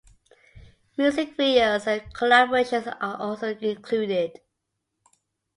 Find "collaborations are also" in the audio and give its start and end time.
2.15-3.49